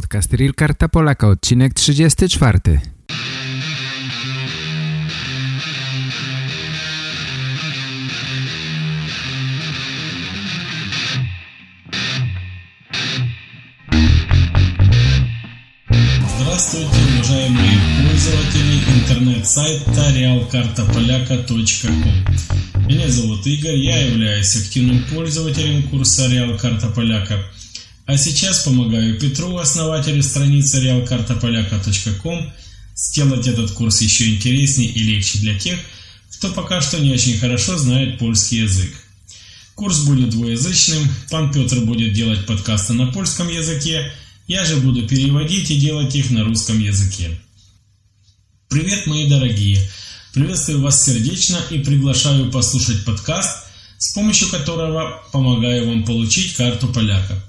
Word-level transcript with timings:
Podcast 0.00 0.32
Real 0.32 0.54
Karta 0.54 0.88
Polaka, 0.88 1.26
odcinek 1.26 1.74
34. 1.74 2.82
Здравствуйте, 16.38 16.88
уважаемые 17.16 17.78
пользователи 18.00 18.76
интернет-сайта 18.96 20.04
realkartapolaka.com 20.16 21.96
Меня 22.88 23.08
зовут 23.08 23.46
Игорь, 23.46 23.76
я 23.76 23.98
являюсь 24.06 24.56
активным 24.56 25.04
пользователем 25.12 25.82
курса 25.90 26.26
Реал 26.28 26.56
Карта 26.56 26.88
Поляка. 26.88 27.38
А 28.10 28.18
сейчас 28.18 28.64
помогаю 28.64 29.20
Петру, 29.20 29.56
основателю 29.56 30.20
страницы 30.24 30.82
realkartapolaka.com, 30.82 32.52
сделать 32.96 33.46
этот 33.46 33.70
курс 33.70 34.00
еще 34.00 34.34
интереснее 34.34 34.90
и 34.90 35.00
легче 35.04 35.38
для 35.38 35.56
тех, 35.56 35.78
кто 36.32 36.48
пока 36.48 36.80
что 36.80 36.98
не 36.98 37.12
очень 37.12 37.38
хорошо 37.38 37.78
знает 37.78 38.18
польский 38.18 38.62
язык. 38.62 38.92
Курс 39.76 40.00
будет 40.00 40.30
двуязычным, 40.30 41.08
пан 41.30 41.52
Петр 41.52 41.82
будет 41.82 42.12
делать 42.12 42.46
подкасты 42.46 42.94
на 42.94 43.06
польском 43.12 43.48
языке, 43.48 44.12
я 44.48 44.64
же 44.64 44.78
буду 44.78 45.06
переводить 45.06 45.70
и 45.70 45.78
делать 45.78 46.16
их 46.16 46.32
на 46.32 46.42
русском 46.42 46.80
языке. 46.80 47.40
Привет, 48.68 49.06
мои 49.06 49.30
дорогие! 49.30 49.88
Приветствую 50.34 50.80
вас 50.80 51.04
сердечно 51.04 51.60
и 51.70 51.78
приглашаю 51.78 52.50
послушать 52.50 53.04
подкаст, 53.04 53.68
с 53.98 54.14
помощью 54.14 54.48
которого 54.48 55.22
помогаю 55.30 55.86
вам 55.86 56.02
получить 56.02 56.54
карту 56.54 56.88
поляка. 56.88 57.40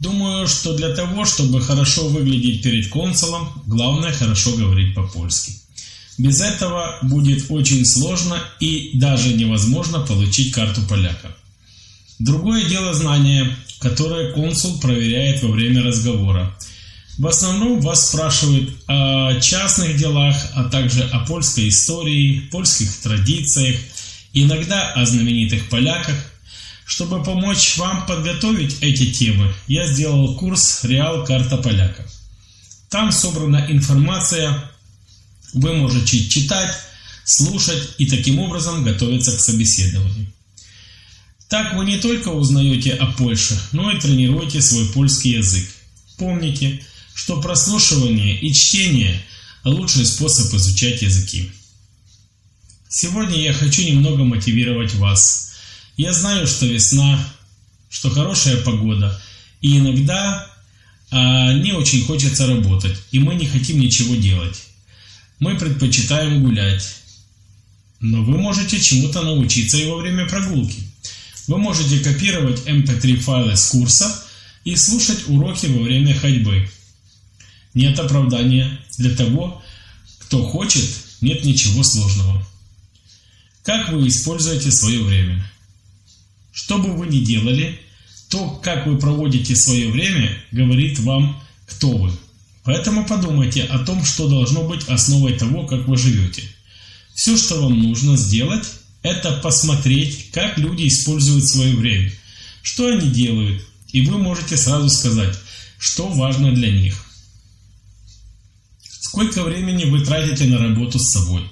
Думаю, 0.00 0.46
что 0.48 0.76
для 0.76 0.94
того, 0.94 1.24
чтобы 1.24 1.60
хорошо 1.60 2.08
выглядеть 2.08 2.62
перед 2.62 2.88
консулом, 2.88 3.48
главное 3.66 4.12
хорошо 4.12 4.52
говорить 4.56 4.94
по-польски. 4.94 5.52
Без 6.18 6.40
этого 6.40 6.98
будет 7.02 7.46
очень 7.48 7.84
сложно 7.84 8.38
и 8.60 8.92
даже 8.94 9.34
невозможно 9.34 10.00
получить 10.00 10.52
карту 10.52 10.82
поляка. 10.88 11.34
Другое 12.18 12.64
дело 12.64 12.94
знания, 12.94 13.56
которое 13.80 14.32
консул 14.32 14.78
проверяет 14.78 15.42
во 15.42 15.50
время 15.50 15.82
разговора– 15.82 16.56
в 17.18 17.28
основном 17.28 17.80
вас 17.80 18.08
спрашивают 18.08 18.70
о 18.88 19.38
частных 19.40 19.96
делах, 19.96 20.36
а 20.54 20.64
также 20.64 21.04
о 21.04 21.20
польской 21.20 21.68
истории, 21.68 22.40
польских 22.50 22.92
традициях, 23.02 23.78
иногда 24.32 24.90
о 24.92 25.06
знаменитых 25.06 25.68
поляках. 25.68 26.16
Чтобы 26.84 27.22
помочь 27.22 27.76
вам 27.78 28.06
подготовить 28.06 28.76
эти 28.80 29.12
темы, 29.12 29.52
я 29.66 29.86
сделал 29.86 30.36
курс 30.36 30.84
«Реал. 30.84 31.24
Карта 31.24 31.56
поляка». 31.56 32.06
Там 32.90 33.10
собрана 33.10 33.66
информация, 33.70 34.70
вы 35.54 35.74
можете 35.74 36.28
читать, 36.28 36.74
слушать 37.24 37.94
и 37.98 38.06
таким 38.06 38.38
образом 38.38 38.84
готовиться 38.84 39.36
к 39.36 39.40
собеседованию. 39.40 40.32
Так 41.48 41.74
вы 41.74 41.84
не 41.84 41.98
только 41.98 42.28
узнаете 42.28 42.92
о 42.92 43.06
Польше, 43.12 43.58
но 43.72 43.90
и 43.90 43.98
тренируете 44.00 44.60
свой 44.60 44.86
польский 44.88 45.36
язык. 45.36 45.68
Помните– 46.18 46.80
что 47.14 47.40
прослушивание 47.40 48.38
и 48.38 48.52
чтение– 48.52 49.24
лучший 49.64 50.04
способ 50.04 50.52
изучать 50.52 51.00
языки. 51.00 51.52
Сегодня 52.88 53.40
я 53.40 53.52
хочу 53.52 53.82
немного 53.82 54.24
мотивировать 54.24 54.94
вас. 54.94 55.53
Я 55.96 56.12
знаю, 56.12 56.46
что 56.46 56.66
весна, 56.66 57.24
что 57.88 58.10
хорошая 58.10 58.56
погода, 58.62 59.20
и 59.60 59.78
иногда 59.78 60.50
а, 61.10 61.52
не 61.52 61.72
очень 61.72 62.04
хочется 62.04 62.48
работать, 62.48 62.96
и 63.12 63.20
мы 63.20 63.36
не 63.36 63.46
хотим 63.46 63.78
ничего 63.78 64.16
делать. 64.16 64.60
Мы 65.38 65.56
предпочитаем 65.56 66.42
гулять. 66.42 66.96
Но 68.00 68.22
вы 68.22 68.38
можете 68.38 68.80
чему-то 68.80 69.22
научиться 69.22 69.78
и 69.78 69.86
во 69.86 69.96
время 69.96 70.28
прогулки. 70.28 70.82
Вы 71.46 71.58
можете 71.58 72.00
копировать 72.00 72.66
mp3 72.66 73.16
файлы 73.16 73.56
с 73.56 73.68
курса 73.68 74.24
и 74.64 74.74
слушать 74.74 75.28
уроки 75.28 75.66
во 75.66 75.82
время 75.82 76.14
ходьбы. 76.14 76.68
Нет 77.72 77.98
оправдания 77.98 78.80
для 78.98 79.14
того, 79.14 79.62
кто 80.18 80.42
хочет, 80.42 80.88
нет 81.20 81.44
ничего 81.44 81.82
сложного. 81.82 82.44
Как 83.62 83.90
вы 83.90 84.08
используете 84.08 84.70
свое 84.70 85.02
время? 85.02 85.48
Что 86.54 86.78
бы 86.78 86.92
вы 86.92 87.08
ни 87.08 87.18
делали, 87.18 87.80
то, 88.30 88.48
как 88.62 88.86
вы 88.86 88.96
проводите 88.96 89.56
свое 89.56 89.90
время, 89.90 90.30
говорит 90.52 91.00
вам, 91.00 91.42
кто 91.66 91.90
вы. 91.90 92.12
Поэтому 92.62 93.04
подумайте 93.04 93.64
о 93.64 93.80
том, 93.80 94.04
что 94.04 94.28
должно 94.28 94.62
быть 94.62 94.84
основой 94.88 95.34
того, 95.34 95.66
как 95.66 95.88
вы 95.88 95.96
живете. 95.96 96.44
Все, 97.12 97.36
что 97.36 97.60
вам 97.60 97.82
нужно 97.82 98.16
сделать, 98.16 98.66
это 99.02 99.32
посмотреть, 99.32 100.30
как 100.30 100.56
люди 100.56 100.86
используют 100.86 101.46
свое 101.46 101.74
время, 101.74 102.12
что 102.62 102.86
они 102.86 103.10
делают, 103.10 103.60
и 103.92 104.06
вы 104.06 104.18
можете 104.18 104.56
сразу 104.56 104.88
сказать, 104.88 105.36
что 105.78 106.08
важно 106.08 106.54
для 106.54 106.70
них. 106.70 107.04
Сколько 109.00 109.42
времени 109.42 109.84
вы 109.84 110.04
тратите 110.04 110.44
на 110.44 110.58
работу 110.58 110.98
с 111.00 111.10
собой? 111.10 111.42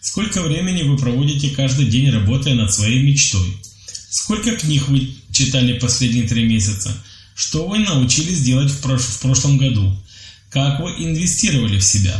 Сколько 0.00 0.42
времени 0.42 0.82
вы 0.82 0.96
проводите 0.96 1.50
каждый 1.50 1.86
день, 1.86 2.10
работая 2.10 2.54
над 2.54 2.72
своей 2.72 3.02
мечтой? 3.02 3.56
Сколько 4.14 4.54
книг 4.56 4.86
вы 4.86 5.14
читали 5.32 5.78
последние 5.78 6.28
три 6.28 6.44
месяца? 6.44 6.96
Что 7.34 7.66
вы 7.66 7.80
научились 7.80 8.42
делать 8.42 8.70
в, 8.70 8.80
прош 8.80 9.02
в 9.02 9.20
прошлом 9.20 9.58
году? 9.58 9.92
Как 10.50 10.78
вы 10.78 10.90
инвестировали 10.92 11.78
в 11.78 11.84
себя? 11.84 12.14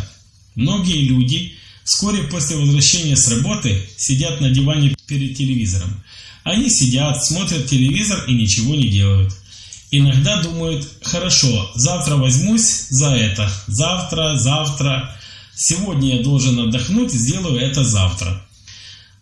Многие 0.56 1.02
люди 1.02 1.54
вскоре 1.84 2.24
после 2.24 2.56
возвращения 2.56 3.16
с 3.16 3.28
работы 3.28 3.80
сидят 3.96 4.40
на 4.40 4.50
диване 4.50 4.96
перед 5.06 5.36
телевизором. 5.36 6.02
Они 6.42 6.68
сидят, 6.68 7.24
смотрят 7.24 7.68
телевизор 7.68 8.24
и 8.26 8.34
ничего 8.34 8.74
не 8.74 8.88
делают 8.88 9.32
иногда 9.98 10.42
думают, 10.42 10.88
хорошо, 11.02 11.70
завтра 11.74 12.16
возьмусь 12.16 12.88
за 12.90 13.14
это, 13.14 13.48
завтра, 13.68 14.36
завтра, 14.36 15.16
сегодня 15.54 16.16
я 16.16 16.22
должен 16.22 16.58
отдохнуть, 16.58 17.12
сделаю 17.12 17.60
это 17.60 17.84
завтра. 17.84 18.44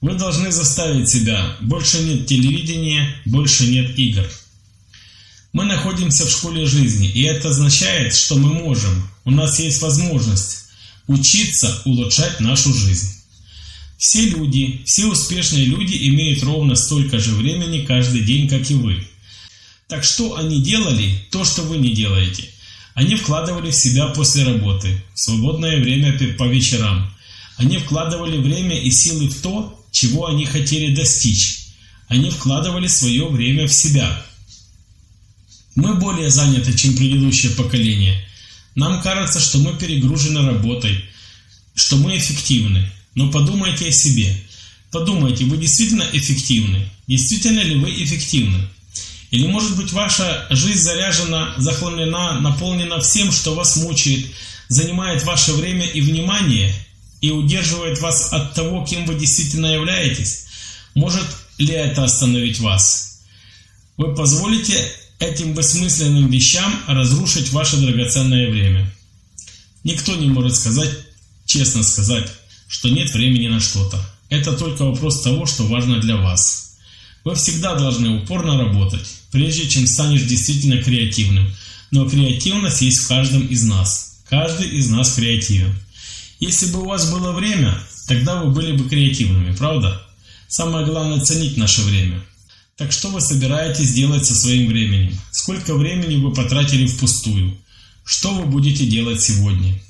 Вы 0.02 0.14
должны 0.14 0.52
заставить 0.52 1.08
себя, 1.08 1.56
больше 1.62 2.02
нет 2.02 2.26
телевидения, 2.26 3.16
больше 3.24 3.66
нет 3.66 3.98
игр. 3.98 4.30
Мы 5.54 5.64
находимся 5.64 6.26
в 6.26 6.30
школе 6.30 6.66
жизни, 6.66 7.08
и 7.08 7.22
это 7.22 7.48
означает, 7.48 8.14
что 8.14 8.34
мы 8.34 8.52
можем, 8.52 9.08
у 9.24 9.30
нас 9.30 9.58
есть 9.58 9.80
возможность 9.80 10.66
учиться 11.06 11.80
улучшать 11.86 12.40
нашу 12.40 12.74
жизнь. 12.74 13.08
Все 13.96 14.28
люди, 14.28 14.82
все 14.84 15.06
успешные 15.06 15.64
люди 15.64 15.96
имеют 16.08 16.42
ровно 16.42 16.74
столько 16.74 17.18
же 17.18 17.32
времени 17.32 17.86
каждый 17.86 18.20
день, 18.20 18.46
как 18.46 18.70
и 18.70 18.74
вы– 18.74 19.06
так 19.92 20.04
что 20.04 20.38
они 20.38 20.62
делали, 20.62 21.18
то, 21.30 21.44
что 21.44 21.60
вы 21.60 21.76
не 21.76 21.92
делаете? 21.92 22.44
Они 22.94 23.14
вкладывали 23.14 23.70
в 23.70 23.74
себя 23.74 24.06
после 24.06 24.42
работы, 24.42 25.02
в 25.12 25.20
свободное 25.20 25.82
время 25.82 26.18
по 26.38 26.44
вечерам. 26.44 27.12
Они 27.58 27.76
вкладывали 27.76 28.38
время 28.38 28.74
и 28.80 28.90
силы 28.90 29.28
в 29.28 29.42
то, 29.42 29.81
чего 29.92 30.26
они 30.26 30.46
хотели 30.46 30.94
достичь. 30.94 31.66
Они 32.08 32.30
вкладывали 32.30 32.88
свое 32.88 33.28
время 33.28 33.68
в 33.68 33.72
себя. 33.72 34.26
Мы 35.76 35.94
более 35.94 36.30
заняты, 36.30 36.76
чем 36.76 36.96
предыдущее 36.96 37.52
поколение. 37.52 38.26
Нам 38.74 39.00
кажется, 39.02 39.38
что 39.38 39.58
мы 39.58 39.74
перегружены 39.76 40.44
работой, 40.44 41.04
что 41.74 41.96
мы 41.96 42.16
эффективны. 42.16 42.90
Но 43.14 43.30
подумайте 43.30 43.88
о 43.88 43.92
себе. 43.92 44.34
Подумайте, 44.90 45.44
вы 45.44 45.56
действительно 45.58 46.06
эффективны? 46.12 46.88
Действительно 47.06 47.60
ли 47.60 47.76
вы 47.76 47.90
эффективны? 48.02 48.68
Или, 49.30 49.46
может 49.46 49.76
быть, 49.76 49.92
ваша 49.92 50.46
жизнь 50.50 50.80
заряжена, 50.80 51.54
захламлена, 51.56 52.40
наполнена 52.40 53.00
всем, 53.00 53.32
что 53.32 53.54
вас 53.54 53.76
мучает, 53.76 54.26
занимает 54.68 55.24
ваше 55.24 55.52
время 55.52 55.86
и 55.86 56.02
внимание 56.02 56.74
и 57.22 57.30
удерживает 57.30 58.00
вас 58.00 58.32
от 58.32 58.52
того, 58.52 58.84
кем 58.84 59.06
вы 59.06 59.14
действительно 59.14 59.66
являетесь? 59.66 60.46
Может 60.94 61.24
ли 61.56 61.72
это 61.72 62.04
остановить 62.04 62.60
вас? 62.60 63.22
Вы 63.96 64.14
позволите 64.14 64.76
этим 65.20 65.54
бессмысленным 65.54 66.28
вещам 66.28 66.82
разрушить 66.86 67.52
ваше 67.52 67.76
драгоценное 67.78 68.50
время? 68.50 68.92
Никто 69.84 70.14
не 70.16 70.26
может 70.26 70.56
сказать, 70.56 70.90
честно 71.46 71.84
сказать, 71.84 72.28
что 72.66 72.88
нет 72.88 73.14
времени 73.14 73.46
на 73.48 73.60
что-то. 73.60 74.04
Это 74.28 74.52
только 74.52 74.84
вопрос 74.84 75.22
того, 75.22 75.46
что 75.46 75.62
важно 75.64 76.00
для 76.00 76.16
вас. 76.16 76.76
Вы 77.24 77.36
всегда 77.36 77.76
должны 77.76 78.22
упорно 78.22 78.58
работать, 78.58 79.06
прежде 79.30 79.68
чем 79.68 79.86
станешь 79.86 80.22
действительно 80.22 80.82
креативным. 80.82 81.54
Но 81.92 82.08
креативность 82.08 82.82
есть 82.82 82.98
в 82.98 83.08
каждом 83.08 83.46
из 83.46 83.62
нас. 83.62 84.22
Каждый 84.28 84.68
из 84.70 84.88
нас 84.88 85.12
креативен. 85.12 85.72
Если 86.42 86.66
бы 86.66 86.82
у 86.82 86.88
вас 86.88 87.10
было 87.10 87.32
время, 87.32 87.78
тогда 88.06 88.42
вы 88.42 88.50
были 88.50 88.72
бы 88.76 88.88
креативными, 88.88 89.54
правда? 89.54 90.02
Самое 90.48 90.84
главное 90.84 91.20
ценить 91.20 91.56
наше 91.56 91.82
время. 91.82 92.20
Так 92.76 92.92
что 92.92 93.08
вы 93.08 93.20
собираетесь 93.20 93.94
делать 93.94 94.26
со 94.26 94.34
своим 94.34 94.66
временем? 94.68 95.18
Сколько 95.30 95.74
времени 95.74 96.16
вы 96.16 96.34
потратили 96.34 96.86
впустую? 96.86 97.56
что 98.04 98.34
вы 98.34 98.46
будете 98.46 98.86
делать 98.86 99.22
сегодня. 99.22 99.80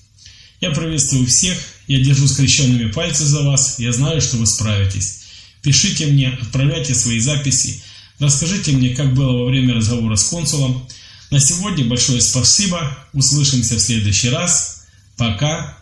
Я 0.60 0.70
приветствую 0.70 1.26
всех, 1.26 1.58
я 1.88 1.98
держу 2.00 2.28
скрещенными 2.28 2.90
пальцы 2.90 3.24
за 3.24 3.42
вас, 3.42 3.78
я 3.78 3.92
знаю, 3.92 4.20
что 4.20 4.36
вы 4.36 4.46
справитесь. 4.46 5.22
Пишите 5.62 6.06
мне, 6.06 6.38
отправляйте 6.40 6.94
свои 6.94 7.20
записи, 7.20 7.82
расскажите 8.18 8.72
мне, 8.72 8.90
как 8.90 9.14
было 9.14 9.32
во 9.32 9.46
время 9.46 9.74
разговора 9.74 10.16
с 10.16 10.24
консулом. 10.24 10.86
На 11.30 11.40
сегодня 11.40 11.84
большое 11.84 12.20
спасибо, 12.20 12.96
услышимся 13.12 13.76
в 13.76 13.80
следующий 13.80 14.28
раз. 14.28 14.84
Пока. 15.16 15.81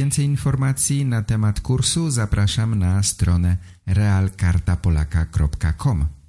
Więcej 0.00 0.24
informacji 0.24 1.04
na 1.04 1.22
temat 1.22 1.60
kursu 1.60 2.10
zapraszam 2.10 2.78
na 2.78 3.02
stronę 3.02 3.56
realkartapolaka.com. 3.86 6.19